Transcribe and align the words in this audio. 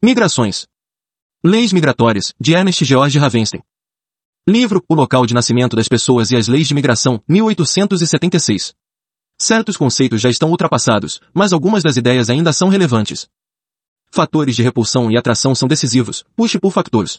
Migrações. 0.00 0.64
Leis 1.44 1.72
Migratórias, 1.72 2.32
de 2.38 2.52
Ernest 2.52 2.84
George 2.84 3.18
Ravenstein. 3.18 3.60
Livro, 4.48 4.80
O 4.88 4.94
Local 4.94 5.26
de 5.26 5.34
Nascimento 5.34 5.74
das 5.74 5.88
Pessoas 5.88 6.30
e 6.30 6.36
as 6.36 6.46
Leis 6.46 6.68
de 6.68 6.74
Migração, 6.74 7.20
1876. 7.28 8.74
Certos 9.36 9.76
conceitos 9.76 10.20
já 10.20 10.30
estão 10.30 10.50
ultrapassados, 10.50 11.20
mas 11.34 11.52
algumas 11.52 11.82
das 11.82 11.96
ideias 11.96 12.30
ainda 12.30 12.52
são 12.52 12.68
relevantes. 12.68 13.28
Fatores 14.08 14.54
de 14.54 14.62
repulsão 14.62 15.10
e 15.10 15.16
atração 15.16 15.52
são 15.52 15.66
decisivos, 15.66 16.24
push 16.36 16.56
por 16.62 16.70
factores. 16.70 17.18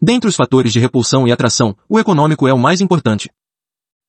Dentre 0.00 0.30
os 0.30 0.36
fatores 0.36 0.72
de 0.72 0.78
repulsão 0.78 1.26
e 1.26 1.32
atração, 1.32 1.76
o 1.88 1.98
econômico 1.98 2.46
é 2.46 2.52
o 2.52 2.58
mais 2.58 2.80
importante. 2.80 3.28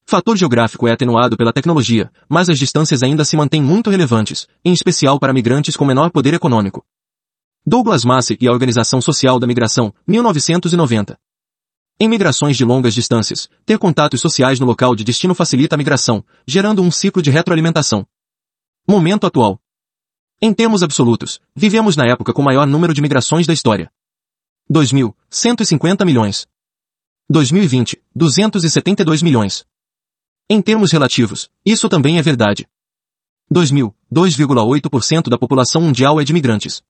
Fator 0.06 0.38
geográfico 0.38 0.88
é 0.88 0.92
atenuado 0.92 1.36
pela 1.36 1.52
tecnologia, 1.52 2.12
mas 2.30 2.50
as 2.50 2.60
distâncias 2.60 3.02
ainda 3.02 3.26
se 3.26 3.36
mantêm 3.36 3.64
muito 3.64 3.90
relevantes, 3.90 4.48
em 4.64 4.74
especial 4.74 5.20
para 5.20 5.34
migrantes 5.34 5.76
com 5.76 5.86
menor 5.86 6.12
poder 6.12 6.36
econômico. 6.36 6.86
Douglas 7.72 8.04
Massey 8.04 8.36
e 8.42 8.48
a 8.48 8.52
Organização 8.52 9.00
Social 9.00 9.38
da 9.38 9.46
Migração, 9.46 9.94
1990. 10.08 11.16
Em 12.00 12.10
migrações 12.10 12.58
de 12.58 12.66
longas 12.66 12.96
distâncias, 12.96 13.48
ter 13.64 13.78
contatos 13.78 14.20
sociais 14.20 14.60
no 14.60 14.66
local 14.66 14.96
de 14.96 15.04
destino 15.04 15.36
facilita 15.36 15.76
a 15.76 15.78
migração, 15.78 16.26
gerando 16.48 16.82
um 16.82 16.90
ciclo 16.90 17.22
de 17.22 17.30
retroalimentação. 17.30 18.08
Momento 18.88 19.28
atual. 19.28 19.62
Em 20.42 20.52
termos 20.52 20.82
absolutos, 20.82 21.40
vivemos 21.56 21.96
na 21.96 22.08
época 22.08 22.34
com 22.34 22.42
maior 22.42 22.66
número 22.66 22.92
de 22.92 23.04
migrações 23.04 23.46
da 23.46 23.54
história. 23.54 23.92
2000, 24.68 25.16
150 25.30 26.04
milhões. 26.06 26.48
2020, 27.30 28.02
272 28.16 29.22
milhões. 29.22 29.64
Em 30.50 30.60
termos 30.60 30.92
relativos, 30.92 31.52
isso 31.64 31.88
também 31.88 32.18
é 32.18 32.22
verdade. 32.24 32.68
2000, 33.52 33.96
2,8% 34.12 35.30
da 35.30 35.38
população 35.38 35.84
mundial 35.84 36.20
é 36.20 36.24
de 36.24 36.34
migrantes. 36.34 36.82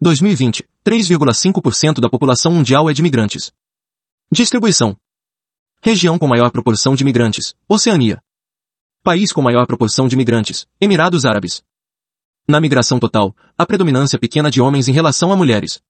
2020, 0.00 0.68
3,5% 0.84 2.00
da 2.00 2.10
população 2.10 2.52
mundial 2.52 2.90
é 2.90 2.92
de 2.92 3.02
migrantes. 3.02 3.52
Distribuição. 4.30 4.96
Região 5.80 6.18
com 6.18 6.26
maior 6.26 6.50
proporção 6.50 6.94
de 6.94 7.04
migrantes, 7.04 7.54
Oceania. 7.68 8.20
País 9.02 9.32
com 9.32 9.40
maior 9.40 9.66
proporção 9.66 10.08
de 10.08 10.16
migrantes, 10.16 10.66
Emirados 10.80 11.24
Árabes. 11.24 11.62
Na 12.46 12.60
migração 12.60 12.98
total, 12.98 13.34
a 13.56 13.64
predominância 13.64 14.18
pequena 14.18 14.50
de 14.50 14.60
homens 14.60 14.88
em 14.88 14.92
relação 14.92 15.30
a 15.30 15.36
mulheres. 15.36 15.80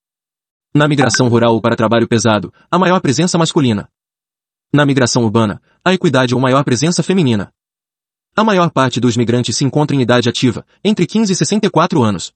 Na 0.74 0.86
migração 0.86 1.28
rural 1.28 1.54
ou 1.54 1.60
para 1.60 1.76
trabalho 1.76 2.06
pesado, 2.06 2.52
a 2.70 2.78
maior 2.78 3.00
presença 3.00 3.38
masculina. 3.38 3.88
Na 4.72 4.84
migração 4.84 5.24
urbana, 5.24 5.62
a 5.84 5.94
equidade 5.94 6.34
ou 6.34 6.40
maior 6.40 6.62
presença 6.62 7.02
feminina. 7.02 7.52
A 8.36 8.44
maior 8.44 8.70
parte 8.70 9.00
dos 9.00 9.16
migrantes 9.16 9.56
se 9.56 9.64
encontra 9.64 9.96
em 9.96 10.02
idade 10.02 10.28
ativa, 10.28 10.66
entre 10.82 11.06
15 11.06 11.32
e 11.32 11.36
64 11.36 12.02
anos. 12.02 12.34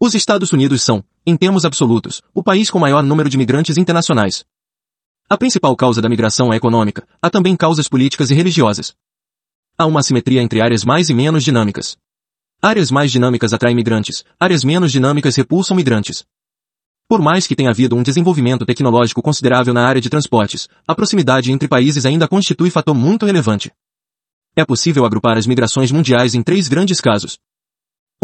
Os 0.00 0.14
Estados 0.14 0.52
Unidos 0.52 0.82
são, 0.82 1.04
em 1.24 1.36
termos 1.36 1.64
absolutos, 1.64 2.20
o 2.34 2.42
país 2.42 2.68
com 2.68 2.78
maior 2.78 3.02
número 3.02 3.28
de 3.28 3.38
migrantes 3.38 3.78
internacionais. 3.78 4.44
A 5.30 5.38
principal 5.38 5.74
causa 5.76 6.02
da 6.02 6.08
migração 6.08 6.52
é 6.52 6.56
econômica, 6.56 7.06
há 7.22 7.30
também 7.30 7.56
causas 7.56 7.88
políticas 7.88 8.30
e 8.30 8.34
religiosas. 8.34 8.94
Há 9.78 9.86
uma 9.86 10.00
assimetria 10.00 10.42
entre 10.42 10.60
áreas 10.60 10.84
mais 10.84 11.08
e 11.10 11.14
menos 11.14 11.44
dinâmicas. 11.44 11.96
Áreas 12.60 12.90
mais 12.90 13.12
dinâmicas 13.12 13.52
atraem 13.52 13.74
migrantes, 13.74 14.24
áreas 14.38 14.64
menos 14.64 14.90
dinâmicas 14.90 15.36
repulsam 15.36 15.76
migrantes. 15.76 16.24
Por 17.08 17.22
mais 17.22 17.46
que 17.46 17.54
tenha 17.54 17.70
havido 17.70 17.94
um 17.94 18.02
desenvolvimento 18.02 18.66
tecnológico 18.66 19.22
considerável 19.22 19.72
na 19.72 19.86
área 19.86 20.00
de 20.00 20.10
transportes, 20.10 20.68
a 20.86 20.94
proximidade 20.94 21.52
entre 21.52 21.68
países 21.68 22.04
ainda 22.04 22.26
constitui 22.26 22.68
fator 22.68 22.94
muito 22.94 23.26
relevante. 23.26 23.70
É 24.56 24.64
possível 24.64 25.04
agrupar 25.04 25.36
as 25.36 25.46
migrações 25.46 25.92
mundiais 25.92 26.34
em 26.34 26.42
três 26.42 26.66
grandes 26.66 27.00
casos. 27.00 27.38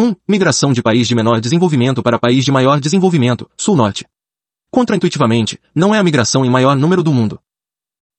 1. 0.01 0.17
Migração 0.27 0.73
de 0.73 0.83
país 0.83 1.07
de 1.07 1.15
menor 1.15 1.43
desenvolvimento 1.43 2.03
para 2.03 2.19
país 2.19 2.43
de 2.43 2.51
maior 2.51 2.81
desenvolvimento, 2.81 3.51
sul-norte. 3.55 4.07
Contraintuitivamente, 4.71 5.61
não 5.75 5.95
é 5.95 5.99
a 5.99 6.03
migração 6.03 6.43
em 6.43 6.49
maior 6.49 6.75
número 6.75 7.03
do 7.03 7.13
mundo. 7.13 7.39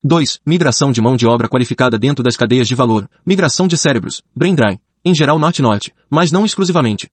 2. 0.03 0.41
Migração 0.45 0.91
de 0.91 1.01
mão 1.01 1.15
de 1.15 1.25
obra 1.25 1.49
qualificada 1.49 1.97
dentro 1.97 2.23
das 2.23 2.37
cadeias 2.37 2.67
de 2.67 2.75
valor, 2.75 3.09
migração 3.25 3.67
de 3.67 3.75
cérebros, 3.79 4.21
brain 4.35 4.53
drain, 4.53 4.79
em 5.03 5.15
geral 5.15 5.39
norte-norte, 5.39 5.91
mas 6.07 6.31
não 6.31 6.45
exclusivamente. 6.45 7.09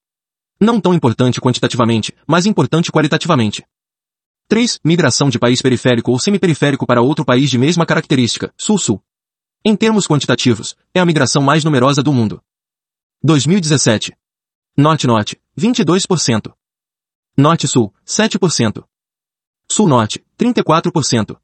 Não 0.61 0.79
tão 0.79 0.93
importante 0.93 1.41
quantitativamente, 1.41 2.15
mas 2.27 2.45
importante 2.45 2.93
qualitativamente. 2.93 3.65
3. 4.49 4.81
Migração 4.85 5.31
de 5.31 5.39
país 5.39 5.63
periférico 5.63 6.13
ou 6.13 6.19
semiperiférico 6.19 6.87
para 6.87 7.01
outro 7.01 7.25
país 7.25 7.49
de 7.49 7.57
mesma 7.57 7.87
característica, 7.87 8.53
sul-sul. 8.55 9.03
Em 9.65 9.75
termos 9.75 10.07
quantitativos, 10.07 10.77
é 10.93 11.01
a 11.01 11.07
migração 11.07 11.41
mais 11.41 11.65
numerosa 11.65 12.03
do 12.03 12.13
mundo. 12.13 12.43
2017. 13.23 14.13
Norte-Norte, 14.81 15.41
22%. 15.59 16.55
Norte-Sul, 17.37 17.93
7%. 18.07 18.85
Sul-Norte, 19.69 20.25
34%. 20.39 21.37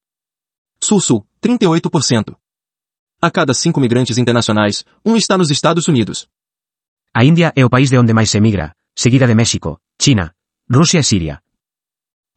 Sul-Sul, 0.80 1.26
38%. 1.42 2.36
A 3.20 3.30
cada 3.32 3.52
cinco 3.52 3.80
migrantes 3.80 4.18
internacionais, 4.18 4.84
um 5.04 5.16
está 5.16 5.36
nos 5.36 5.50
Estados 5.50 5.88
Unidos. 5.88 6.28
A 7.12 7.24
Índia 7.24 7.52
é 7.56 7.64
o 7.64 7.68
país 7.68 7.90
de 7.90 7.98
onde 7.98 8.14
mais 8.14 8.30
se 8.30 8.40
migra, 8.40 8.72
seguida 8.94 9.26
de 9.26 9.34
México, 9.34 9.80
China, 10.00 10.32
Rússia 10.72 11.00
e 11.00 11.04
Síria. 11.04 11.42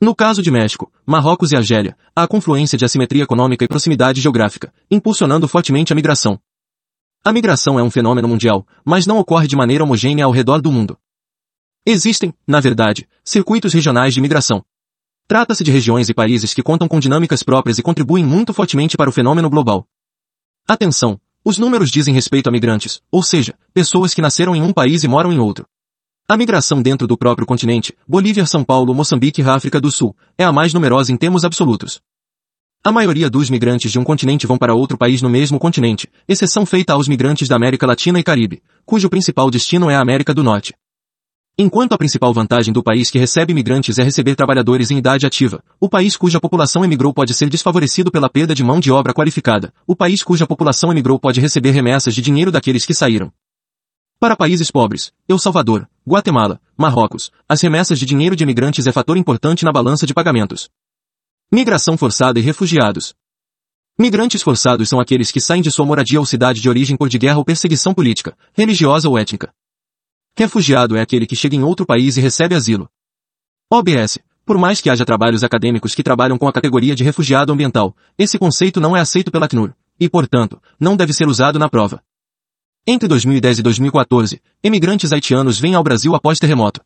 No 0.02 0.16
caso 0.16 0.42
de 0.42 0.50
México, 0.50 0.92
Marrocos 1.06 1.52
e 1.52 1.56
Argélia, 1.56 1.96
há 2.16 2.24
a 2.24 2.28
confluência 2.28 2.76
de 2.76 2.86
assimetria 2.86 3.22
econômica 3.22 3.64
e 3.64 3.68
proximidade 3.68 4.20
geográfica, 4.20 4.74
impulsionando 4.90 5.48
fortemente 5.48 5.94
a 5.94 5.96
migração. 5.96 6.42
A 7.24 7.34
migração 7.34 7.80
é 7.80 7.84
um 7.84 7.92
fenômeno 7.92 8.28
mundial, 8.28 8.66
mas 8.86 9.06
não 9.06 9.18
ocorre 9.18 9.48
de 9.48 9.56
maneira 9.56 9.84
homogênea 9.84 10.26
ao 10.26 10.32
redor 10.32 10.62
do 10.62 10.72
mundo. 10.72 10.98
Existem, 11.86 12.34
na 12.46 12.60
verdade, 12.60 13.08
circuitos 13.24 13.74
regionais 13.74 14.14
de 14.14 14.22
migração. 14.22 14.64
Trata-se 15.28 15.64
de 15.64 15.72
regiões 15.72 16.08
e 16.10 16.14
países 16.14 16.54
que 16.54 16.64
contam 16.64 16.88
com 16.88 17.00
dinâmicas 17.00 17.44
próprias 17.44 17.78
e 17.78 17.84
contribuem 17.84 18.26
muito 18.26 18.54
fortemente 18.54 18.96
para 18.96 19.10
o 19.10 19.14
fenômeno 19.14 19.50
global. 19.50 19.88
Atenção! 20.68 21.20
Os 21.44 21.58
números 21.58 21.90
dizem 21.90 22.14
respeito 22.14 22.48
a 22.48 22.52
migrantes, 22.52 23.02
ou 23.10 23.24
seja, 23.24 23.58
pessoas 23.74 24.14
que 24.14 24.22
nasceram 24.22 24.56
em 24.56 24.62
um 24.62 24.74
país 24.74 25.04
e 25.04 25.08
moram 25.08 25.32
em 25.32 25.40
outro. 25.40 25.66
A 26.28 26.36
migração 26.36 26.82
dentro 26.82 27.08
do 27.08 27.18
próprio 27.18 27.48
continente, 27.48 27.96
Bolívia, 28.06 28.46
São 28.46 28.66
Paulo, 28.66 28.94
Moçambique 28.94 29.42
e 29.42 29.50
África 29.50 29.80
do 29.80 29.90
Sul, 29.90 30.14
é 30.38 30.44
a 30.44 30.52
mais 30.52 30.74
numerosa 30.74 31.14
em 31.14 31.16
termos 31.16 31.46
absolutos. 31.46 32.02
A 32.84 32.92
maioria 32.92 33.30
dos 33.30 33.50
migrantes 33.50 33.92
de 33.92 34.00
um 34.00 34.04
continente 34.04 34.48
vão 34.48 34.58
para 34.58 34.74
outro 34.74 34.98
país 34.98 35.22
no 35.22 35.30
mesmo 35.30 35.60
continente, 35.60 36.08
exceção 36.28 36.66
feita 36.66 36.94
aos 36.94 37.08
migrantes 37.08 37.48
da 37.48 37.56
América 37.56 37.86
Latina 37.86 38.20
e 38.20 38.24
Caribe, 38.24 38.62
cujo 38.86 39.10
principal 39.10 39.52
destino 39.52 39.90
é 39.90 39.96
a 39.96 40.02
América 40.02 40.34
do 40.34 40.42
Norte. 40.42 40.74
Enquanto 41.60 41.94
a 41.94 41.98
principal 41.98 42.32
vantagem 42.34 42.72
do 42.72 42.84
país 42.84 43.10
que 43.10 43.18
recebe 43.18 43.52
imigrantes 43.52 43.98
é 43.98 44.04
receber 44.04 44.36
trabalhadores 44.36 44.92
em 44.92 44.98
idade 45.00 45.26
ativa, 45.26 45.62
o 45.80 45.90
país 45.90 46.16
cuja 46.16 46.40
população 46.40 46.86
emigrou 46.86 47.12
pode 47.14 47.34
ser 47.34 47.50
desfavorecido 47.50 48.12
pela 48.12 48.30
perda 48.30 48.54
de 48.54 48.64
mão 48.64 48.80
de 48.80 48.92
obra 48.92 49.14
qualificada, 49.14 49.74
o 49.86 49.96
país 49.96 50.22
cuja 50.24 50.46
população 50.46 50.92
emigrou 50.92 51.20
pode 51.20 51.42
receber 51.42 51.72
remessas 51.72 52.14
de 52.14 52.22
dinheiro 52.22 52.52
daqueles 52.52 52.86
que 52.86 52.94
saíram. 52.94 53.34
Para 54.20 54.36
países 54.36 54.72
pobres, 54.72 55.12
El 55.28 55.40
Salvador, 55.40 55.90
Guatemala, 56.08 56.62
Marrocos, 56.78 57.32
as 57.50 57.60
remessas 57.60 58.00
de 58.00 58.06
dinheiro 58.06 58.36
de 58.36 58.44
imigrantes 58.44 58.88
é 58.88 58.92
fator 58.92 59.18
importante 59.18 59.66
na 59.66 59.72
balança 59.72 60.06
de 60.06 60.14
pagamentos. 60.14 60.70
Migração 61.50 61.98
forçada 61.98 62.38
e 62.40 62.42
refugiados. 62.42 63.16
Migrantes 63.98 64.42
forçados 64.42 64.90
são 64.90 65.00
aqueles 65.00 65.32
que 65.32 65.40
saem 65.40 65.62
de 65.62 65.72
sua 65.72 65.86
moradia 65.86 66.20
ou 66.20 66.26
cidade 66.26 66.60
de 66.60 66.68
origem 66.68 66.98
por 66.98 67.08
de 67.08 67.18
guerra 67.18 67.38
ou 67.38 67.46
perseguição 67.46 67.94
política, 67.94 68.38
religiosa 68.54 69.08
ou 69.08 69.18
étnica. 69.18 69.54
Refugiado 70.36 70.98
é 70.98 71.02
aquele 71.02 71.26
que 71.26 71.38
chega 71.38 71.56
em 71.56 71.64
outro 71.64 71.86
país 71.86 72.18
e 72.18 72.22
recebe 72.22 72.54
asilo. 72.54 72.90
OBS. 73.72 74.20
Por 74.46 74.58
mais 74.58 74.82
que 74.82 74.90
haja 74.90 75.06
trabalhos 75.06 75.42
acadêmicos 75.42 75.96
que 75.96 76.04
trabalham 76.04 76.38
com 76.38 76.50
a 76.50 76.54
categoria 76.54 76.94
de 76.94 77.06
refugiado 77.06 77.54
ambiental, 77.54 77.96
esse 78.18 78.38
conceito 78.38 78.82
não 78.82 78.96
é 78.96 79.00
aceito 79.00 79.32
pela 79.32 79.46
Acnur, 79.46 79.74
e, 79.98 80.10
portanto, 80.10 80.62
não 80.78 80.98
deve 80.98 81.14
ser 81.14 81.30
usado 81.30 81.58
na 81.58 81.70
prova. 81.70 82.04
Entre 82.86 83.08
2010 83.08 83.60
e 83.60 83.64
2014, 83.64 84.42
emigrantes 84.62 85.14
haitianos 85.14 85.58
vêm 85.58 85.76
ao 85.76 85.84
Brasil 85.84 86.14
após 86.14 86.40
terremoto 86.40 86.82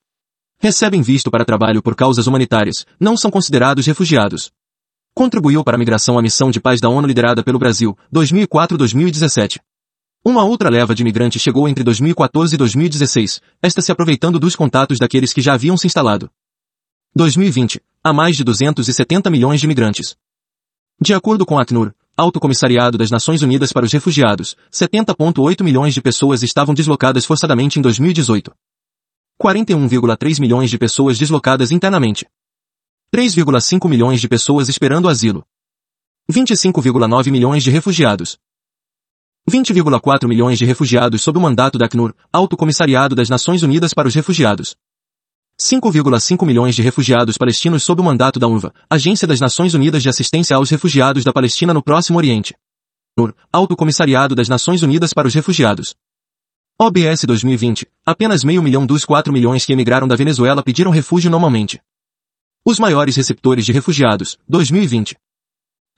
recebem 0.62 1.02
visto 1.02 1.32
para 1.32 1.44
trabalho 1.44 1.82
por 1.82 1.96
causas 1.96 2.28
humanitárias, 2.28 2.86
não 3.00 3.18
são 3.18 3.32
considerados 3.32 3.88
refugiados. 3.88 4.52
Contribuiu 5.12 5.64
para 5.64 5.76
a 5.76 5.80
migração 5.80 6.20
à 6.20 6.22
missão 6.22 6.52
de 6.52 6.62
paz 6.62 6.80
da 6.80 6.88
ONU 6.88 7.08
liderada 7.08 7.44
pelo 7.44 7.58
Brasil, 7.58 7.98
2004-2017. 8.14 9.60
Uma 10.24 10.44
outra 10.46 10.70
leva 10.70 10.94
de 10.94 11.02
imigrantes 11.02 11.42
chegou 11.42 11.68
entre 11.68 11.84
2014 11.84 12.54
e 12.54 12.58
2016, 12.60 13.42
esta 13.60 13.82
se 13.82 13.92
aproveitando 13.92 14.40
dos 14.40 14.56
contatos 14.56 15.00
daqueles 15.00 15.34
que 15.34 15.42
já 15.42 15.56
haviam 15.56 15.76
se 15.76 15.88
instalado. 15.88 16.30
2020, 17.16 17.82
há 18.04 18.14
mais 18.14 18.38
de 18.38 18.44
270 18.44 19.32
milhões 19.32 19.60
de 19.60 19.66
imigrantes. 19.66 20.16
De 21.02 21.16
acordo 21.16 21.44
com 21.44 21.58
a 21.58 21.64
Acnur, 21.64 21.92
Alto 22.16 22.40
Comissariado 22.40 23.00
das 23.00 23.10
Nações 23.10 23.42
Unidas 23.42 23.74
para 23.74 23.86
os 23.86 23.92
Refugiados, 23.92 24.56
70,8 24.72 25.64
milhões 25.64 25.96
de 25.96 26.02
pessoas 26.04 26.44
estavam 26.44 26.76
deslocadas 26.76 27.26
forçadamente 27.26 27.80
em 27.80 27.82
2018. 27.82 28.54
41,3 29.42 30.40
milhões 30.40 30.70
de 30.70 30.78
pessoas 30.78 31.18
deslocadas 31.18 31.72
internamente. 31.72 32.28
3,5 33.12 33.90
milhões 33.90 34.22
de 34.22 34.28
pessoas 34.28 34.70
esperando 34.70 35.10
asilo. 35.10 35.44
25,9 36.32 37.32
milhões 37.32 37.64
de 37.64 37.72
refugiados. 37.72 38.38
20,4 39.50 40.28
milhões 40.28 40.60
de 40.60 40.66
refugiados 40.66 41.24
sob 41.24 41.40
o 41.40 41.42
mandato 41.42 41.80
da 41.80 41.88
Acnur, 41.88 42.14
Alto 42.32 42.56
Comissariado 42.56 43.16
das 43.16 43.30
Nações 43.30 43.64
Unidas 43.64 43.96
para 43.96 44.08
os 44.08 44.14
Refugiados. 44.14 44.76
5,5 45.60 46.46
milhões 46.46 46.76
de 46.76 46.84
refugiados 46.84 47.36
palestinos 47.36 47.82
sob 47.82 48.00
o 48.00 48.06
mandato 48.06 48.40
da 48.40 48.48
UNRWA, 48.48 48.72
Agência 48.88 49.28
das 49.28 49.40
Nações 49.40 49.74
Unidas 49.74 50.04
de 50.04 50.10
Assistência 50.10 50.56
aos 50.56 50.70
Refugiados 50.70 51.24
da 51.24 51.34
Palestina 51.34 51.74
no 51.74 51.82
Próximo 51.82 52.20
Oriente. 52.20 52.56
NUR, 53.18 53.34
Alto 53.52 53.76
Comissariado 53.76 54.36
das 54.36 54.48
Nações 54.48 54.84
Unidas 54.84 55.14
para 55.14 55.28
os 55.28 55.34
Refugiados. 55.34 55.96
OBS 56.84 57.26
2020, 57.26 57.86
apenas 58.04 58.44
meio 58.44 58.60
milhão 58.60 58.88
dos 58.88 59.06
4 59.06 59.32
milhões 59.32 59.64
que 59.64 59.72
emigraram 59.72 60.08
da 60.08 60.16
Venezuela 60.16 60.64
pediram 60.64 60.90
refúgio 60.90 61.30
normalmente. 61.30 61.80
Os 62.66 62.80
maiores 62.80 63.16
receptores 63.16 63.68
de 63.68 63.72
refugiados, 63.72 64.40
2020. 64.50 65.16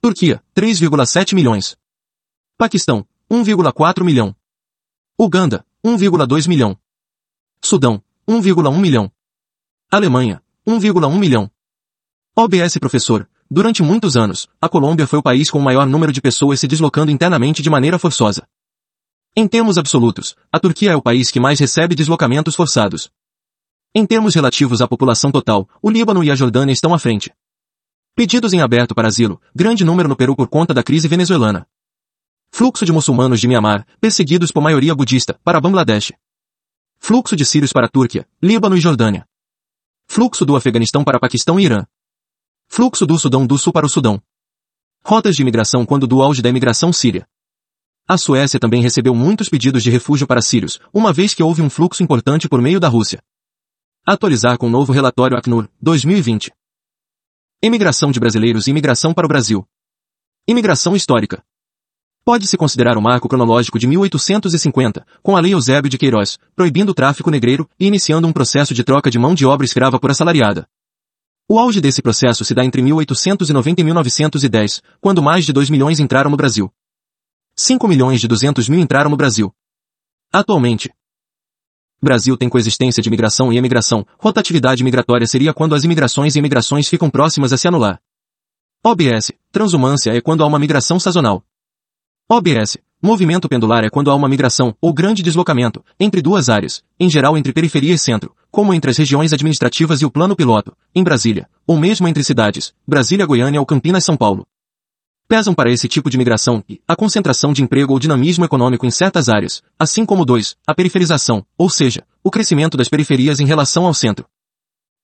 Turquia, 0.02 0.44
3,7 0.54 1.36
milhões. 1.36 1.78
Paquistão, 2.58 3.08
1,4 3.32 4.04
milhão. 4.04 4.36
Uganda, 5.18 5.66
1,2 5.86 6.50
milhão. 6.50 6.78
Sudão, 7.64 8.04
1,1 8.28 8.78
milhão. 8.78 9.10
Alemanha, 9.90 10.44
1,1 10.68 11.18
milhão. 11.18 11.50
OBS 12.36 12.78
professor, 12.78 13.30
durante 13.50 13.82
muitos 13.82 14.18
anos, 14.18 14.50
a 14.60 14.68
Colômbia 14.68 15.08
foi 15.08 15.20
o 15.20 15.24
país 15.24 15.50
com 15.50 15.60
o 15.60 15.64
maior 15.64 15.88
número 15.88 16.12
de 16.12 16.20
pessoas 16.20 16.60
se 16.60 16.68
deslocando 16.68 17.10
internamente 17.10 17.62
de 17.62 17.70
maneira 17.70 17.98
forçosa. 17.98 18.46
Em 19.36 19.48
termos 19.48 19.80
absolutos, 19.80 20.36
a 20.52 20.60
Turquia 20.60 20.92
é 20.92 20.96
o 20.96 21.02
país 21.02 21.32
que 21.32 21.40
mais 21.40 21.60
recebe 21.60 21.96
deslocamentos 21.96 22.54
forçados. 22.54 23.10
Em 23.96 24.06
termos 24.06 24.36
relativos 24.36 24.80
à 24.80 24.88
população 24.88 25.32
total, 25.32 25.68
o 25.82 25.90
Líbano 25.90 26.24
e 26.24 26.30
a 26.30 26.36
Jordânia 26.36 26.72
estão 26.72 26.94
à 26.94 27.00
frente. 27.00 27.34
Pedidos 28.16 28.54
em 28.54 28.62
aberto 28.62 28.94
para 28.94 29.08
asilo, 29.08 29.42
grande 29.56 29.84
número 29.84 30.08
no 30.08 30.16
Peru 30.16 30.36
por 30.36 30.48
conta 30.48 30.72
da 30.72 30.84
crise 30.84 31.08
venezuelana. 31.08 31.68
Fluxo 32.52 32.86
de 32.86 32.92
muçulmanos 32.92 33.40
de 33.40 33.48
Mianmar, 33.48 33.88
perseguidos 34.00 34.52
por 34.52 34.62
maioria 34.62 34.94
budista, 34.94 35.40
para 35.44 35.60
Bangladesh. 35.60 36.14
Fluxo 37.00 37.36
de 37.36 37.44
sírios 37.44 37.74
para 37.74 37.90
Turquia, 37.90 38.28
Líbano 38.40 38.78
e 38.78 38.80
Jordânia. 38.80 39.26
Fluxo 40.06 40.46
do 40.46 40.56
Afeganistão 40.56 41.04
para 41.04 41.20
Paquistão 41.20 41.60
e 41.60 41.66
Irã. 41.66 41.88
Fluxo 42.68 43.08
do 43.08 43.18
Sudão 43.18 43.48
do 43.48 43.58
Sul 43.58 43.74
para 43.74 43.88
o 43.88 43.90
Sudão. 43.90 44.22
Rotas 45.04 45.36
de 45.36 45.42
imigração 45.42 45.88
quando 45.88 46.06
do 46.06 46.22
auge 46.22 46.44
da 46.44 46.50
imigração 46.50 46.94
síria. 46.94 47.28
A 48.06 48.18
Suécia 48.18 48.60
também 48.60 48.82
recebeu 48.82 49.16
muitos 49.16 49.48
pedidos 49.48 49.82
de 49.82 49.90
refúgio 49.90 50.28
para 50.28 50.42
sírios, 50.42 50.78
uma 50.94 51.14
vez 51.14 51.34
que 51.34 51.42
houve 51.42 51.62
um 51.62 51.70
fluxo 51.70 52.04
importante 52.04 52.50
por 52.50 52.62
meio 52.62 52.78
da 52.78 52.90
Rússia. 52.90 53.24
Atualizar 54.06 54.58
com 54.58 54.68
o 54.68 54.70
novo 54.70 54.92
relatório 54.92 55.38
Acnur, 55.38 55.70
2020. 55.82 56.52
Imigração 57.64 58.12
de 58.12 58.20
brasileiros 58.20 58.68
e 58.68 58.72
imigração 58.72 59.14
para 59.14 59.26
o 59.26 59.30
Brasil. 59.30 59.66
Imigração 60.46 60.98
histórica. 60.98 61.42
Pode-se 62.26 62.58
considerar 62.58 62.98
o 62.98 63.02
marco 63.02 63.30
cronológico 63.30 63.80
de 63.80 63.88
1850, 63.88 65.06
com 65.22 65.38
a 65.38 65.40
Lei 65.40 65.54
Eusébio 65.54 65.90
de 65.90 65.98
Queiroz, 65.98 66.38
proibindo 66.54 66.90
o 66.90 66.94
tráfico 66.94 67.32
negreiro 67.32 67.70
e 67.80 67.88
iniciando 67.88 68.28
um 68.28 68.34
processo 68.34 68.74
de 68.74 68.84
troca 68.84 69.10
de 69.10 69.18
mão 69.18 69.34
de 69.34 69.46
obra 69.46 69.66
escrava 69.66 69.98
por 69.98 70.12
assalariada. 70.12 70.68
O 71.48 71.58
auge 71.58 71.80
desse 71.80 72.02
processo 72.02 72.44
se 72.44 72.54
dá 72.54 72.66
entre 72.66 72.82
1890 72.82 73.80
e 73.80 73.84
1910, 73.86 74.82
quando 75.00 75.24
mais 75.24 75.46
de 75.46 75.54
2 75.54 75.70
milhões 75.70 76.02
entraram 76.02 76.30
no 76.30 76.36
Brasil. 76.36 76.70
5 77.56 77.88
milhões 77.88 78.20
de 78.20 78.28
200 78.28 78.68
mil 78.68 78.80
entraram 78.80 79.10
no 79.10 79.18
Brasil. 79.18 79.54
Atualmente, 80.32 80.92
Brasil 82.02 82.36
tem 82.36 82.50
coexistência 82.50 83.02
de 83.02 83.08
imigração 83.08 83.54
e 83.54 83.58
emigração. 83.58 84.06
Rotatividade 84.20 84.84
migratória 84.84 85.26
seria 85.26 85.54
quando 85.54 85.74
as 85.74 85.86
imigrações 85.86 86.36
e 86.36 86.40
emigrações 86.40 86.90
ficam 86.90 87.10
próximas 87.10 87.54
a 87.54 87.58
se 87.58 87.68
anular. 87.68 88.02
OBS, 88.84 89.32
transumância 89.52 90.12
é 90.12 90.20
quando 90.20 90.44
há 90.44 90.48
uma 90.48 90.60
migração 90.60 91.00
sazonal. 91.00 91.44
OBS. 92.30 92.78
Movimento 93.02 93.48
pendular 93.48 93.84
é 93.84 93.90
quando 93.90 94.10
há 94.10 94.16
uma 94.16 94.30
migração, 94.30 94.76
ou 94.82 94.94
grande 94.94 95.22
deslocamento, 95.22 95.84
entre 96.00 96.22
duas 96.22 96.50
áreas, 96.50 96.82
em 97.00 97.10
geral 97.10 97.38
entre 97.38 97.54
periferia 97.54 97.94
e 97.94 97.98
centro, 97.98 98.34
como 98.50 98.74
entre 98.74 98.92
as 98.92 98.98
regiões 98.98 99.34
administrativas 99.34 100.02
e 100.02 100.06
o 100.06 100.12
plano 100.12 100.36
piloto, 100.36 100.76
em 100.96 101.04
Brasília, 101.04 101.50
ou 101.68 101.78
mesmo 101.78 102.08
entre 102.08 102.24
cidades, 102.24 102.74
Brasília-Goiânia 102.88 103.60
ou 103.60 103.66
Campinas-São 103.66 104.16
Paulo. 104.16 104.46
Pesam 105.36 105.56
para 105.56 105.72
esse 105.72 105.88
tipo 105.88 106.12
de 106.12 106.18
migração 106.20 106.64
e 106.70 106.80
a 106.88 106.96
concentração 106.96 107.54
de 107.54 107.64
emprego 107.64 107.92
ou 107.92 107.98
dinamismo 107.98 108.46
econômico 108.46 108.86
em 108.86 108.92
certas 108.92 109.30
áreas, 109.30 109.64
assim 109.80 110.06
como 110.06 110.26
dois, 110.26 110.56
a 110.68 110.76
periferização, 110.76 111.44
ou 111.58 111.72
seja, 111.72 112.06
o 112.24 112.30
crescimento 112.30 112.78
das 112.78 112.88
periferias 112.88 113.40
em 113.40 113.46
relação 113.48 113.88
ao 113.88 113.96
centro. 113.96 114.28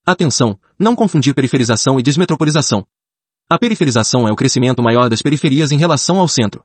Atenção, 0.05 0.55
não 0.77 0.95
confundir 0.95 1.33
periferização 1.33 1.99
e 1.99 2.03
desmetropolização. 2.03 2.85
A 3.49 3.57
periferização 3.57 4.27
é 4.27 4.31
o 4.31 4.35
crescimento 4.35 4.83
maior 4.83 5.09
das 5.09 5.23
periferias 5.23 5.71
em 5.71 5.77
relação 5.79 6.19
ao 6.19 6.27
centro. 6.27 6.63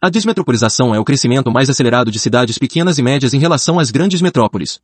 A 0.00 0.08
desmetropolização 0.08 0.94
é 0.94 0.98
o 0.98 1.04
crescimento 1.04 1.50
mais 1.50 1.68
acelerado 1.68 2.10
de 2.10 2.18
cidades 2.18 2.56
pequenas 2.56 2.96
e 2.96 3.02
médias 3.02 3.34
em 3.34 3.38
relação 3.38 3.78
às 3.78 3.90
grandes 3.90 4.22
metrópoles. 4.22 4.80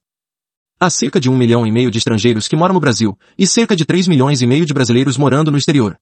Há 0.79 0.91
cerca 0.91 1.19
de 1.19 1.31
um 1.31 1.39
milhão 1.39 1.67
e 1.67 1.73
meio 1.73 1.91
de 1.91 1.97
estrangeiros 1.97 2.49
que 2.49 2.55
moram 2.55 2.75
no 2.75 2.81
Brasil, 2.81 3.19
e 3.39 3.47
cerca 3.47 3.75
de 3.75 3.87
3 3.87 4.09
milhões 4.09 4.43
e 4.43 4.47
meio 4.47 4.67
de 4.67 4.75
brasileiros 4.75 5.17
morando 5.17 5.51
no 5.51 5.57
exterior. 5.57 5.99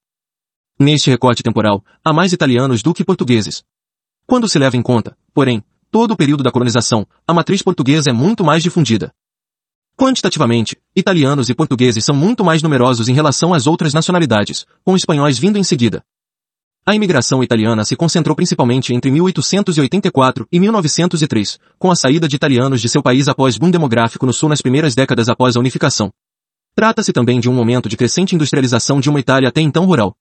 Neste 0.80 1.10
recorte 1.10 1.42
temporal, 1.42 1.84
há 2.04 2.12
mais 2.12 2.32
italianos 2.32 2.82
do 2.82 2.94
que 2.94 3.04
portugueses. 3.04 3.64
Quando 4.24 4.48
se 4.48 4.60
leva 4.60 4.76
em 4.76 4.82
conta, 4.82 5.16
porém, 5.34 5.60
todo 5.90 6.12
o 6.12 6.16
período 6.16 6.44
da 6.44 6.52
colonização, 6.52 7.04
a 7.26 7.34
matriz 7.34 7.62
portuguesa 7.62 8.10
é 8.10 8.12
muito 8.12 8.44
mais 8.44 8.62
difundida. 8.62 9.12
Quantitativamente, 9.96 10.76
italianos 10.94 11.48
e 11.50 11.54
portugueses 11.54 12.04
são 12.04 12.14
muito 12.14 12.44
mais 12.44 12.62
numerosos 12.62 13.08
em 13.08 13.12
relação 13.12 13.52
às 13.52 13.66
outras 13.66 13.92
nacionalidades, 13.92 14.64
com 14.84 14.94
espanhóis 14.94 15.36
vindo 15.36 15.58
em 15.58 15.64
seguida. 15.64 16.04
A 16.86 16.94
imigração 16.94 17.42
italiana 17.42 17.84
se 17.84 17.96
concentrou 17.96 18.36
principalmente 18.36 18.94
entre 18.94 19.10
1884 19.10 20.46
e 20.52 20.60
1903, 20.60 21.58
com 21.76 21.90
a 21.90 21.96
saída 21.96 22.28
de 22.28 22.36
italianos 22.36 22.80
de 22.80 22.88
seu 22.88 23.02
país 23.02 23.26
após 23.26 23.58
boom 23.58 23.72
demográfico 23.72 24.24
no 24.24 24.32
sul 24.32 24.48
nas 24.48 24.62
primeiras 24.62 24.94
décadas 24.94 25.28
após 25.28 25.56
a 25.56 25.60
unificação. 25.60 26.12
Trata-se 26.76 27.12
também 27.12 27.40
de 27.40 27.50
um 27.50 27.52
momento 27.52 27.88
de 27.88 27.96
crescente 27.96 28.36
industrialização 28.36 29.00
de 29.00 29.10
uma 29.10 29.18
Itália 29.18 29.48
até 29.48 29.60
então 29.60 29.84
rural. 29.84 30.16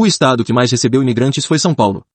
O 0.00 0.06
estado 0.06 0.44
que 0.44 0.52
mais 0.52 0.70
recebeu 0.70 1.02
imigrantes 1.02 1.44
foi 1.44 1.58
São 1.58 1.74
Paulo. 1.74 2.06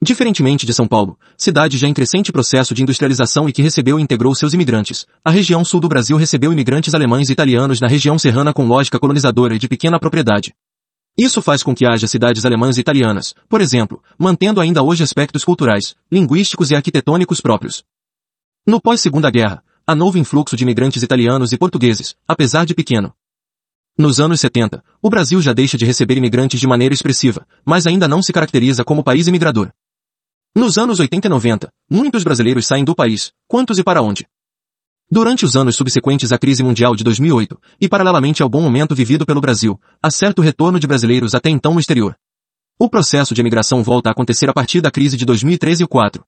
Diferentemente 0.00 0.64
de 0.64 0.72
São 0.72 0.88
Paulo, 0.88 1.18
cidade 1.36 1.76
já 1.76 1.86
em 1.86 1.92
crescente 1.92 2.32
processo 2.32 2.74
de 2.74 2.82
industrialização 2.82 3.46
e 3.46 3.52
que 3.52 3.60
recebeu 3.60 4.00
e 4.00 4.02
integrou 4.02 4.34
seus 4.34 4.54
imigrantes, 4.54 5.06
a 5.22 5.30
região 5.30 5.62
sul 5.66 5.80
do 5.80 5.88
Brasil 5.88 6.16
recebeu 6.16 6.50
imigrantes 6.50 6.94
alemães 6.94 7.28
e 7.28 7.32
italianos 7.34 7.78
na 7.78 7.88
região 7.88 8.18
serrana 8.18 8.54
com 8.54 8.66
lógica 8.66 8.98
colonizadora 8.98 9.54
e 9.54 9.58
de 9.58 9.68
pequena 9.68 10.00
propriedade. 10.00 10.54
Isso 11.14 11.42
faz 11.42 11.62
com 11.62 11.74
que 11.74 11.84
haja 11.84 12.06
cidades 12.06 12.46
alemãs 12.46 12.78
e 12.78 12.80
italianas, 12.80 13.34
por 13.50 13.60
exemplo, 13.60 14.02
mantendo 14.18 14.58
ainda 14.58 14.82
hoje 14.82 15.02
aspectos 15.02 15.44
culturais, 15.44 15.94
linguísticos 16.10 16.70
e 16.70 16.74
arquitetônicos 16.74 17.42
próprios. 17.42 17.84
No 18.66 18.80
pós-segunda 18.80 19.30
guerra, 19.30 19.62
há 19.86 19.94
novo 19.94 20.16
influxo 20.16 20.56
de 20.56 20.64
imigrantes 20.64 21.02
italianos 21.02 21.52
e 21.52 21.58
portugueses, 21.58 22.16
apesar 22.26 22.64
de 22.64 22.74
pequeno. 22.74 23.12
Nos 24.00 24.20
anos 24.20 24.40
70, 24.40 24.80
o 25.02 25.10
Brasil 25.10 25.42
já 25.42 25.52
deixa 25.52 25.76
de 25.76 25.84
receber 25.84 26.16
imigrantes 26.16 26.60
de 26.60 26.68
maneira 26.68 26.94
expressiva, 26.94 27.44
mas 27.64 27.84
ainda 27.84 28.06
não 28.06 28.22
se 28.22 28.32
caracteriza 28.32 28.84
como 28.84 29.02
país 29.02 29.26
imigrador. 29.26 29.72
Nos 30.54 30.78
anos 30.78 31.00
80 31.00 31.26
e 31.26 31.30
90, 31.30 31.68
muitos 31.90 32.22
brasileiros 32.22 32.64
saem 32.64 32.84
do 32.84 32.94
país, 32.94 33.32
quantos 33.48 33.76
e 33.76 33.82
para 33.82 34.00
onde? 34.00 34.24
Durante 35.10 35.44
os 35.44 35.56
anos 35.56 35.74
subsequentes 35.74 36.30
à 36.30 36.38
crise 36.38 36.62
mundial 36.62 36.94
de 36.94 37.02
2008, 37.02 37.60
e 37.80 37.88
paralelamente 37.88 38.40
ao 38.40 38.48
bom 38.48 38.62
momento 38.62 38.94
vivido 38.94 39.26
pelo 39.26 39.40
Brasil, 39.40 39.80
há 40.00 40.12
certo 40.12 40.40
retorno 40.40 40.78
de 40.78 40.86
brasileiros 40.86 41.34
até 41.34 41.50
então 41.50 41.74
no 41.74 41.80
exterior. 41.80 42.16
O 42.78 42.88
processo 42.88 43.34
de 43.34 43.40
emigração 43.40 43.82
volta 43.82 44.10
a 44.10 44.12
acontecer 44.12 44.48
a 44.48 44.52
partir 44.52 44.80
da 44.80 44.92
crise 44.92 45.16
de 45.16 45.24
2013 45.24 45.82
e 45.82 45.86
2004. 45.88 46.24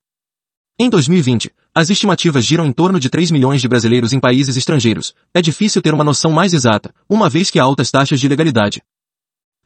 Em 0.77 0.91
2020, 0.91 1.53
as 1.75 1.91
estimativas 1.91 2.45
giram 2.45 2.67
em 2.67 2.73
torno 2.73 2.99
de 2.99 3.09
3 3.09 3.31
milhões 3.31 3.61
de 3.61 3.69
brasileiros 3.69 4.13
em 4.13 4.21
países 4.21 4.57
estrangeiros. 4.57 5.15
É 5.33 5.41
difícil 5.41 5.81
ter 5.81 5.95
uma 5.95 6.05
noção 6.05 6.31
mais 6.31 6.53
exata, 6.53 6.95
uma 7.09 7.29
vez 7.29 7.51
que 7.51 7.59
há 7.59 7.63
altas 7.63 7.91
taxas 7.91 8.21
de 8.21 8.29
legalidade. 8.29 8.83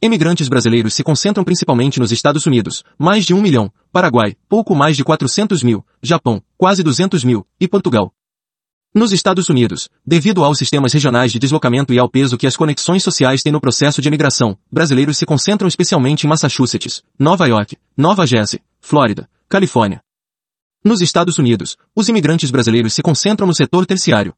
Emigrantes 0.01 0.47
brasileiros 0.47 0.93
se 0.93 1.03
concentram 1.03 1.43
principalmente 1.43 1.99
nos 1.99 2.11
Estados 2.11 2.45
Unidos, 2.45 2.83
mais 2.97 3.25
de 3.25 3.33
1 3.33 3.41
milhão, 3.41 3.71
Paraguai, 3.91 4.35
pouco 4.47 4.75
mais 4.75 4.95
de 4.95 5.03
400 5.03 5.63
mil, 5.63 5.85
Japão, 6.01 6.41
quase 6.57 6.83
200 6.83 7.23
mil, 7.23 7.47
e 7.59 7.67
Portugal, 7.67 8.13
nos 8.95 9.11
Estados 9.11 9.49
Unidos, 9.49 9.89
devido 10.07 10.41
aos 10.41 10.57
sistemas 10.57 10.93
regionais 10.93 11.29
de 11.29 11.37
deslocamento 11.37 11.93
e 11.93 11.99
ao 11.99 12.07
peso 12.07 12.37
que 12.37 12.47
as 12.47 12.55
conexões 12.55 13.03
sociais 13.03 13.43
têm 13.43 13.51
no 13.51 13.59
processo 13.59 14.01
de 14.01 14.07
imigração, 14.07 14.57
brasileiros 14.71 15.17
se 15.17 15.25
concentram 15.25 15.67
especialmente 15.67 16.25
em 16.25 16.29
Massachusetts, 16.29 17.03
Nova 17.19 17.45
York, 17.45 17.75
Nova 17.97 18.25
Jersey, 18.25 18.61
Flórida, 18.79 19.29
Califórnia. 19.49 20.04
Nos 20.87 21.01
Estados 21.01 21.39
Unidos, 21.39 21.75
os 21.95 22.09
imigrantes 22.09 22.51
brasileiros 22.51 22.93
se 22.93 23.01
concentram 23.01 23.47
no 23.47 23.55
setor 23.55 23.87
terciário. 23.87 24.35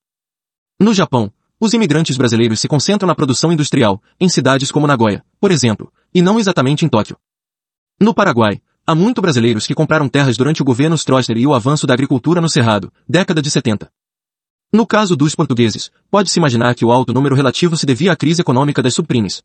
No 0.80 0.94
Japão, 0.94 1.30
os 1.60 1.74
imigrantes 1.74 2.16
brasileiros 2.16 2.62
se 2.62 2.70
concentram 2.70 3.06
na 3.06 3.14
produção 3.14 3.52
industrial, 3.52 4.02
em 4.18 4.30
cidades 4.30 4.72
como 4.72 4.88
Nagoya, 4.88 5.26
por 5.42 5.52
exemplo, 5.52 5.92
e 6.14 6.22
não 6.22 6.40
exatamente 6.40 6.86
em 6.86 6.88
Tóquio. 6.88 7.18
No 8.00 8.14
Paraguai, 8.14 8.62
há 8.86 8.96
muito 8.96 9.22
brasileiros 9.22 9.68
que 9.68 9.76
compraram 9.76 10.08
terras 10.08 10.38
durante 10.38 10.62
o 10.62 10.66
governo 10.66 10.96
Stroessner 10.98 11.38
e 11.38 11.46
o 11.46 11.54
avanço 11.54 11.86
da 11.86 11.94
agricultura 11.94 12.40
no 12.40 12.48
Cerrado, 12.48 12.94
década 13.06 13.42
de 13.42 13.52
70. 13.52 13.92
No 14.72 14.88
caso 14.88 15.18
dos 15.18 15.36
portugueses, 15.36 15.92
pode-se 16.10 16.40
imaginar 16.40 16.76
que 16.76 16.86
o 16.86 16.94
alto 16.94 17.14
número 17.14 17.36
relativo 17.36 17.76
se 17.76 17.86
devia 17.86 18.14
à 18.14 18.16
crise 18.16 18.40
econômica 18.40 18.82
das 18.82 18.94
subprimes. 18.94 19.44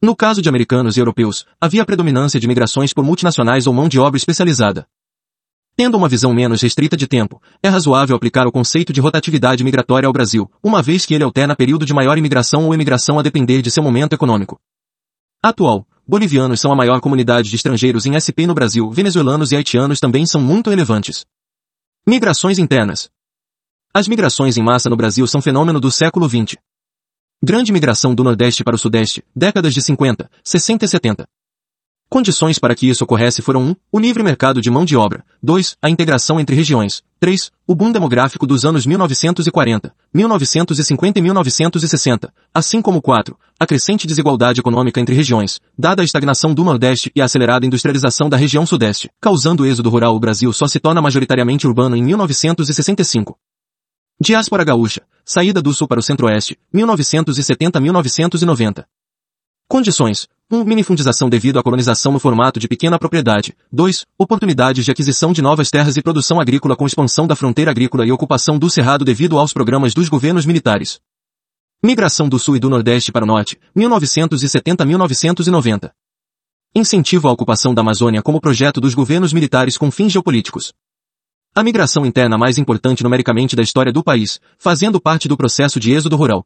No 0.00 0.14
caso 0.14 0.40
de 0.40 0.48
americanos 0.48 0.96
e 0.96 1.00
europeus, 1.00 1.44
havia 1.60 1.84
predominância 1.84 2.38
de 2.38 2.46
migrações 2.46 2.92
por 2.92 3.04
multinacionais 3.04 3.66
ou 3.66 3.74
mão 3.74 3.88
de 3.88 3.98
obra 3.98 4.16
especializada. 4.16 4.86
Tendo 5.74 5.96
uma 5.96 6.08
visão 6.08 6.34
menos 6.34 6.60
restrita 6.60 6.96
de 6.96 7.06
tempo, 7.06 7.40
é 7.62 7.68
razoável 7.68 8.14
aplicar 8.14 8.46
o 8.46 8.52
conceito 8.52 8.92
de 8.92 9.00
rotatividade 9.00 9.64
migratória 9.64 10.06
ao 10.06 10.12
Brasil, 10.12 10.50
uma 10.62 10.82
vez 10.82 11.06
que 11.06 11.14
ele 11.14 11.24
alterna 11.24 11.56
período 11.56 11.86
de 11.86 11.94
maior 11.94 12.18
imigração 12.18 12.66
ou 12.66 12.74
imigração 12.74 13.18
a 13.18 13.22
depender 13.22 13.62
de 13.62 13.70
seu 13.70 13.82
momento 13.82 14.12
econômico. 14.12 14.60
Atual, 15.42 15.86
bolivianos 16.06 16.60
são 16.60 16.70
a 16.70 16.76
maior 16.76 17.00
comunidade 17.00 17.48
de 17.48 17.56
estrangeiros 17.56 18.04
em 18.04 18.20
SP 18.20 18.44
no 18.46 18.54
Brasil, 18.54 18.90
venezuelanos 18.90 19.50
e 19.50 19.56
haitianos 19.56 19.98
também 19.98 20.26
são 20.26 20.40
muito 20.40 20.68
relevantes. 20.68 21.24
Migrações 22.06 22.58
internas. 22.58 23.10
As 23.94 24.06
migrações 24.06 24.58
em 24.58 24.62
massa 24.62 24.90
no 24.90 24.96
Brasil 24.96 25.26
são 25.26 25.40
fenômeno 25.40 25.80
do 25.80 25.90
século 25.90 26.28
XX. 26.28 26.56
Grande 27.42 27.72
migração 27.72 28.14
do 28.14 28.22
Nordeste 28.22 28.62
para 28.62 28.76
o 28.76 28.78
Sudeste, 28.78 29.24
décadas 29.34 29.72
de 29.72 29.82
50, 29.82 30.30
60 30.44 30.84
e 30.84 30.88
70. 30.88 31.26
Condições 32.12 32.58
para 32.58 32.74
que 32.74 32.86
isso 32.86 33.04
ocorresse 33.04 33.40
foram 33.40 33.68
1. 33.68 33.76
O 33.90 33.98
livre 33.98 34.22
mercado 34.22 34.60
de 34.60 34.70
mão 34.70 34.84
de 34.84 34.94
obra. 34.94 35.24
2. 35.42 35.78
A 35.80 35.88
integração 35.88 36.38
entre 36.38 36.54
regiões. 36.54 37.02
3. 37.18 37.50
O 37.66 37.74
boom 37.74 37.90
demográfico 37.90 38.46
dos 38.46 38.66
anos 38.66 38.84
1940, 38.84 39.94
1950 40.12 41.18
e 41.18 41.22
1960. 41.22 42.30
Assim 42.52 42.82
como 42.82 43.00
4. 43.00 43.34
A 43.58 43.64
crescente 43.64 44.06
desigualdade 44.06 44.60
econômica 44.60 45.00
entre 45.00 45.14
regiões, 45.14 45.58
dada 45.78 46.02
a 46.02 46.04
estagnação 46.04 46.52
do 46.52 46.62
Nordeste 46.62 47.10
e 47.16 47.22
a 47.22 47.24
acelerada 47.24 47.64
industrialização 47.64 48.28
da 48.28 48.36
região 48.36 48.66
Sudeste, 48.66 49.10
causando 49.18 49.64
êxodo 49.64 49.88
rural 49.88 50.14
o 50.14 50.20
Brasil 50.20 50.52
só 50.52 50.66
se 50.66 50.78
torna 50.78 51.00
majoritariamente 51.00 51.66
urbano 51.66 51.96
em 51.96 52.02
1965. 52.02 53.38
Diáspora 54.20 54.64
gaúcha. 54.64 55.00
Saída 55.24 55.62
do 55.62 55.72
Sul 55.72 55.88
para 55.88 56.00
o 56.00 56.02
Centro-Oeste, 56.02 56.58
1970-1990. 56.74 58.84
Condições. 59.72 60.28
1. 60.50 60.58
Um, 60.58 60.64
minifundização 60.64 61.30
devido 61.30 61.58
à 61.58 61.62
colonização 61.62 62.12
no 62.12 62.18
formato 62.18 62.60
de 62.60 62.68
pequena 62.68 62.98
propriedade. 62.98 63.56
2. 63.72 64.04
Oportunidades 64.18 64.84
de 64.84 64.90
aquisição 64.90 65.32
de 65.32 65.40
novas 65.40 65.70
terras 65.70 65.96
e 65.96 66.02
produção 66.02 66.38
agrícola 66.38 66.76
com 66.76 66.84
expansão 66.84 67.26
da 67.26 67.34
fronteira 67.34 67.70
agrícola 67.70 68.04
e 68.04 68.12
ocupação 68.12 68.58
do 68.58 68.68
cerrado 68.68 69.02
devido 69.02 69.38
aos 69.38 69.54
programas 69.54 69.94
dos 69.94 70.10
governos 70.10 70.44
militares. 70.44 71.00
Migração 71.82 72.28
do 72.28 72.38
Sul 72.38 72.56
e 72.56 72.60
do 72.60 72.68
Nordeste 72.68 73.10
para 73.10 73.24
o 73.24 73.26
Norte, 73.26 73.58
1970-1990. 73.74 75.90
Incentivo 76.74 77.28
à 77.28 77.32
ocupação 77.32 77.72
da 77.72 77.80
Amazônia 77.80 78.20
como 78.20 78.42
projeto 78.42 78.78
dos 78.78 78.92
governos 78.92 79.32
militares 79.32 79.78
com 79.78 79.90
fins 79.90 80.12
geopolíticos. 80.12 80.74
A 81.54 81.62
migração 81.62 82.04
interna 82.04 82.36
mais 82.36 82.58
importante 82.58 83.02
numericamente 83.02 83.56
da 83.56 83.62
história 83.62 83.90
do 83.90 84.04
país, 84.04 84.38
fazendo 84.58 85.00
parte 85.00 85.28
do 85.28 85.36
processo 85.38 85.80
de 85.80 85.94
êxodo 85.94 86.16
rural. 86.16 86.44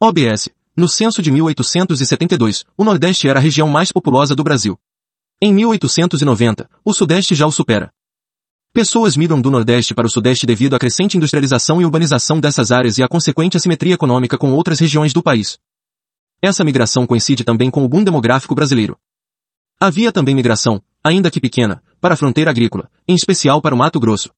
OBS, 0.00 0.50
no 0.76 0.88
censo 0.88 1.20
de 1.20 1.30
1872, 1.30 2.64
o 2.76 2.84
Nordeste 2.84 3.28
era 3.28 3.38
a 3.38 3.42
região 3.42 3.68
mais 3.68 3.92
populosa 3.92 4.34
do 4.34 4.42
Brasil. 4.42 4.78
Em 5.40 5.52
1890, 5.52 6.68
o 6.84 6.94
Sudeste 6.94 7.34
já 7.34 7.46
o 7.46 7.52
supera. 7.52 7.92
Pessoas 8.72 9.16
migram 9.16 9.38
do 9.38 9.50
Nordeste 9.50 9.94
para 9.94 10.06
o 10.06 10.10
Sudeste 10.10 10.46
devido 10.46 10.74
à 10.74 10.78
crescente 10.78 11.18
industrialização 11.18 11.82
e 11.82 11.84
urbanização 11.84 12.40
dessas 12.40 12.72
áreas 12.72 12.96
e 12.96 13.02
à 13.02 13.08
consequente 13.08 13.56
assimetria 13.56 13.94
econômica 13.94 14.38
com 14.38 14.52
outras 14.52 14.78
regiões 14.78 15.12
do 15.12 15.22
país. 15.22 15.58
Essa 16.40 16.64
migração 16.64 17.06
coincide 17.06 17.44
também 17.44 17.70
com 17.70 17.84
o 17.84 17.88
boom 17.88 18.02
demográfico 18.02 18.54
brasileiro. 18.54 18.96
Havia 19.78 20.10
também 20.10 20.34
migração, 20.34 20.82
ainda 21.04 21.30
que 21.30 21.40
pequena, 21.40 21.82
para 22.00 22.14
a 22.14 22.16
fronteira 22.16 22.50
agrícola, 22.50 22.88
em 23.06 23.14
especial 23.14 23.60
para 23.60 23.74
o 23.74 23.78
Mato 23.78 24.00
Grosso. 24.00 24.30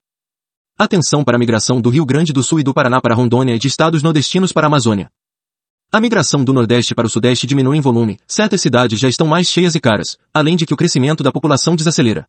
Atenção 0.77 1.23
para 1.23 1.37
a 1.37 1.39
migração 1.39 1.81
do 1.81 1.91
Rio 1.91 2.05
Grande 2.05 2.33
do 2.33 2.43
Sul 2.43 2.59
e 2.59 2.65
do 2.65 2.75
Paraná 2.75 3.01
para 3.01 3.15
Rondônia 3.15 3.55
e 3.55 3.59
de 3.61 3.69
estados 3.69 4.03
nordestinos 4.03 4.53
para 4.53 4.67
a 4.67 4.69
Amazônia. 4.69 5.09
A 5.95 6.01
migração 6.01 6.43
do 6.43 6.53
Nordeste 6.53 6.93
para 6.93 7.07
o 7.07 7.09
Sudeste 7.09 7.47
diminui 7.47 7.77
em 7.77 7.81
volume, 7.81 8.19
certas 8.27 8.61
cidades 8.61 8.99
já 8.99 9.09
estão 9.09 9.29
mais 9.29 9.47
cheias 9.47 9.77
e 9.77 9.81
caras, 9.81 10.19
além 10.35 10.57
de 10.57 10.67
que 10.67 10.75
o 10.75 10.77
crescimento 10.77 11.23
da 11.23 11.31
população 11.31 11.77
desacelera. 11.77 12.27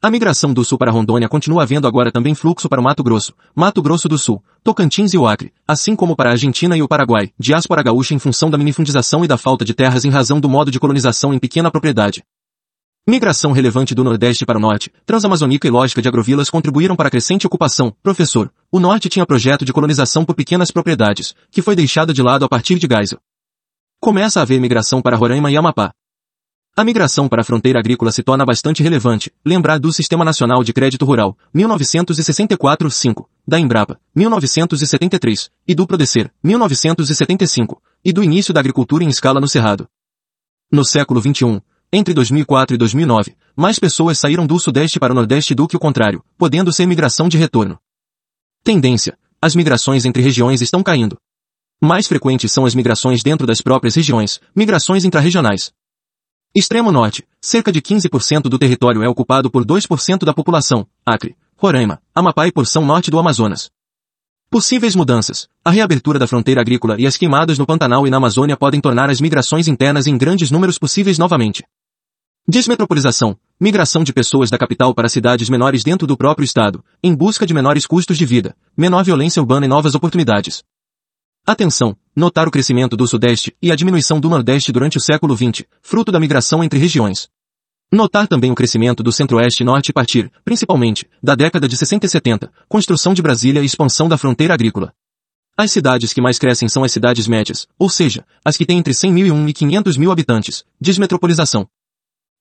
A 0.00 0.08
migração 0.08 0.54
do 0.54 0.64
Sul 0.64 0.78
para 0.78 0.92
Rondônia 0.92 1.28
continua 1.28 1.64
havendo 1.64 1.88
agora 1.88 2.12
também 2.12 2.32
fluxo 2.32 2.68
para 2.68 2.80
o 2.80 2.84
Mato 2.84 3.02
Grosso, 3.02 3.34
Mato 3.56 3.82
Grosso 3.82 4.08
do 4.08 4.16
Sul, 4.16 4.40
Tocantins 4.62 5.12
e 5.14 5.18
o 5.18 5.26
Acre, 5.26 5.52
assim 5.66 5.96
como 5.96 6.14
para 6.14 6.30
a 6.30 6.34
Argentina 6.34 6.76
e 6.76 6.82
o 6.82 6.86
Paraguai, 6.86 7.32
diáspora 7.36 7.82
gaúcha 7.82 8.14
em 8.14 8.20
função 8.20 8.48
da 8.48 8.56
minifundização 8.56 9.24
e 9.24 9.26
da 9.26 9.36
falta 9.36 9.64
de 9.64 9.74
terras 9.74 10.04
em 10.04 10.10
razão 10.10 10.38
do 10.38 10.48
modo 10.48 10.70
de 10.70 10.78
colonização 10.78 11.34
em 11.34 11.40
pequena 11.40 11.72
propriedade. 11.72 12.22
Migração 13.08 13.52
relevante 13.52 13.94
do 13.94 14.02
Nordeste 14.02 14.44
para 14.44 14.58
o 14.58 14.60
Norte, 14.60 14.92
Transamazônica 15.04 15.64
e 15.68 15.70
lógica 15.70 16.02
de 16.02 16.08
agrovilas 16.08 16.50
contribuíram 16.50 16.96
para 16.96 17.06
a 17.06 17.10
crescente 17.10 17.46
ocupação. 17.46 17.94
Professor, 18.02 18.52
o 18.68 18.80
Norte 18.80 19.08
tinha 19.08 19.24
projeto 19.24 19.64
de 19.64 19.72
colonização 19.72 20.24
por 20.24 20.34
pequenas 20.34 20.72
propriedades, 20.72 21.32
que 21.48 21.62
foi 21.62 21.76
deixado 21.76 22.12
de 22.12 22.20
lado 22.20 22.44
a 22.44 22.48
partir 22.48 22.80
de 22.80 22.88
Geisel. 22.92 23.20
Começa 24.00 24.40
a 24.40 24.42
haver 24.42 24.60
migração 24.60 25.00
para 25.00 25.16
Roraima 25.16 25.52
e 25.52 25.56
Amapá. 25.56 25.92
A 26.76 26.82
migração 26.82 27.28
para 27.28 27.42
a 27.42 27.44
fronteira 27.44 27.78
agrícola 27.78 28.10
se 28.10 28.24
torna 28.24 28.44
bastante 28.44 28.82
relevante, 28.82 29.32
lembrar 29.44 29.78
do 29.78 29.92
Sistema 29.92 30.24
Nacional 30.24 30.64
de 30.64 30.72
Crédito 30.72 31.04
Rural, 31.04 31.38
1964-5, 31.54 33.24
da 33.46 33.60
Embrapa, 33.60 34.00
1973, 34.16 35.48
e 35.64 35.76
do 35.76 35.86
Prodecer, 35.86 36.28
1975, 36.42 37.80
e 38.04 38.12
do 38.12 38.24
início 38.24 38.52
da 38.52 38.58
agricultura 38.58 39.04
em 39.04 39.08
escala 39.08 39.40
no 39.40 39.46
Cerrado. 39.46 39.86
No 40.72 40.84
século 40.84 41.20
XXI, 41.20 41.62
entre 41.92 42.12
2004 42.12 42.74
e 42.74 42.78
2009, 42.78 43.36
mais 43.54 43.78
pessoas 43.78 44.18
saíram 44.18 44.46
do 44.46 44.58
Sudeste 44.58 44.98
para 44.98 45.12
o 45.12 45.14
Nordeste 45.14 45.54
do 45.54 45.68
que 45.68 45.76
o 45.76 45.80
contrário, 45.80 46.22
podendo 46.36 46.72
ser 46.72 46.86
migração 46.86 47.28
de 47.28 47.38
retorno. 47.38 47.78
Tendência. 48.64 49.16
As 49.40 49.54
migrações 49.54 50.04
entre 50.04 50.22
regiões 50.22 50.60
estão 50.60 50.82
caindo. 50.82 51.16
Mais 51.80 52.06
frequentes 52.06 52.50
são 52.50 52.64
as 52.64 52.74
migrações 52.74 53.22
dentro 53.22 53.46
das 53.46 53.60
próprias 53.60 53.94
regiões, 53.94 54.40
migrações 54.54 55.04
intrarregionais. 55.04 55.72
Extremo 56.54 56.90
Norte. 56.90 57.22
Cerca 57.40 57.70
de 57.70 57.82
15% 57.82 58.42
do 58.42 58.58
território 58.58 59.02
é 59.02 59.08
ocupado 59.08 59.50
por 59.50 59.64
2% 59.64 60.24
da 60.24 60.32
população, 60.32 60.86
Acre, 61.04 61.36
Roraima, 61.56 62.00
Amapá 62.14 62.46
e 62.46 62.52
porção 62.52 62.84
norte 62.84 63.10
do 63.10 63.18
Amazonas. 63.18 63.70
Possíveis 64.48 64.94
mudanças. 64.94 65.48
A 65.64 65.70
reabertura 65.70 66.18
da 66.18 66.26
fronteira 66.26 66.60
agrícola 66.60 66.96
e 66.98 67.06
as 67.06 67.16
queimadas 67.16 67.58
no 67.58 67.66
Pantanal 67.66 68.06
e 68.06 68.10
na 68.10 68.16
Amazônia 68.16 68.56
podem 68.56 68.80
tornar 68.80 69.10
as 69.10 69.20
migrações 69.20 69.68
internas 69.68 70.06
em 70.06 70.16
grandes 70.16 70.50
números 70.50 70.78
possíveis 70.78 71.18
novamente. 71.18 71.62
Desmetropolização. 72.48 73.36
Migração 73.58 74.04
de 74.04 74.12
pessoas 74.12 74.50
da 74.50 74.56
capital 74.56 74.94
para 74.94 75.08
cidades 75.08 75.50
menores 75.50 75.82
dentro 75.82 76.06
do 76.06 76.16
próprio 76.16 76.44
estado, 76.44 76.84
em 77.02 77.12
busca 77.12 77.44
de 77.44 77.52
menores 77.52 77.88
custos 77.88 78.16
de 78.16 78.24
vida, 78.24 78.54
menor 78.76 79.02
violência 79.02 79.42
urbana 79.42 79.66
e 79.66 79.68
novas 79.68 79.96
oportunidades. 79.96 80.62
Atenção! 81.44 81.96
Notar 82.14 82.46
o 82.46 82.50
crescimento 82.52 82.96
do 82.96 83.04
Sudeste 83.08 83.56
e 83.60 83.72
a 83.72 83.74
diminuição 83.74 84.20
do 84.20 84.28
Nordeste 84.28 84.70
durante 84.70 84.96
o 84.96 85.00
século 85.00 85.36
XX, 85.36 85.64
fruto 85.82 86.12
da 86.12 86.20
migração 86.20 86.62
entre 86.62 86.78
regiões. 86.78 87.28
Notar 87.90 88.28
também 88.28 88.52
o 88.52 88.54
crescimento 88.54 89.02
do 89.02 89.10
Centro-Oeste 89.10 89.64
e 89.64 89.66
Norte 89.66 89.92
partir, 89.92 90.30
principalmente, 90.44 91.04
da 91.20 91.34
década 91.34 91.66
de 91.66 91.76
60 91.76 92.06
e 92.06 92.08
70, 92.08 92.52
construção 92.68 93.12
de 93.12 93.22
Brasília 93.22 93.60
e 93.60 93.66
expansão 93.66 94.08
da 94.08 94.16
fronteira 94.16 94.54
agrícola. 94.54 94.92
As 95.56 95.72
cidades 95.72 96.12
que 96.12 96.20
mais 96.20 96.38
crescem 96.38 96.68
são 96.68 96.84
as 96.84 96.92
cidades 96.92 97.26
médias, 97.26 97.66
ou 97.76 97.90
seja, 97.90 98.24
as 98.44 98.56
que 98.56 98.64
têm 98.64 98.78
entre 98.78 98.94
100 98.94 99.12
mil 99.12 99.26
e 99.26 99.32
1 99.32 99.48
e 99.48 99.52
500 99.52 99.96
mil 99.96 100.12
habitantes, 100.12 100.64
desmetropolização. 100.80 101.66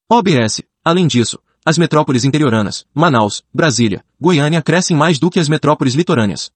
OBS. 0.07 0.61
Além 0.83 1.07
disso, 1.07 1.39
as 1.65 1.79
metrópoles 1.79 2.23
interioranas, 2.23 2.85
Manaus, 2.93 3.43
Brasília, 3.51 4.05
Goiânia 4.21 4.61
crescem 4.61 4.95
mais 4.95 5.17
do 5.17 5.31
que 5.31 5.39
as 5.39 5.49
metrópoles 5.49 5.95
litorâneas. 5.95 6.51